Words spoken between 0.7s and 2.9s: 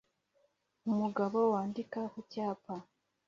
Umugabo wandika ku cyapa